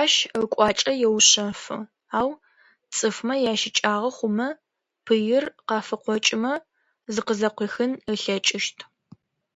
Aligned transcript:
Ащ 0.00 0.12
ыкӏуачӏэ 0.40 0.92
еушъэфы, 1.06 1.76
ау 2.18 2.30
цӏыфмэ 2.96 3.34
ящыкӏагъэ 3.52 4.10
хъумэ, 4.16 4.48
пыир 5.04 5.44
къафыкъокӏымэ 5.68 6.52
зыкъызэкъуихын 7.12 7.92
ылъэкӏыщт. 8.12 8.78